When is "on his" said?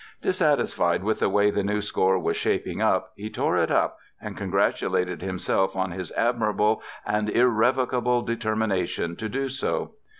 5.75-6.11